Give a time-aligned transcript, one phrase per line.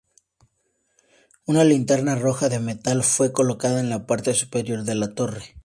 [1.45, 5.57] Una linterna roja de metal fue colocada en la parte superior de la torre.